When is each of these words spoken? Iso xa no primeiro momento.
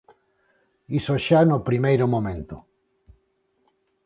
Iso 0.99 1.15
xa 1.25 1.39
no 1.45 1.63
primeiro 1.69 2.05
momento. 2.13 2.55